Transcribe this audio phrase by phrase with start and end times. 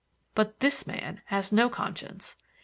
[0.33, 2.35] But this man has no conscience.